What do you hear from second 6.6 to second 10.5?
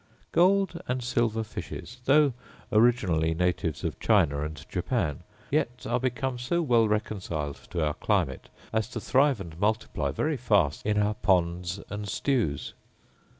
well reconciled to our climate as to thrive and multiply very